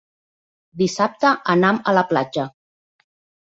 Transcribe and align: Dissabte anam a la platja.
Dissabte 0.83 1.35
anam 1.55 1.79
a 1.93 1.95
la 1.99 2.05
platja. 2.15 2.49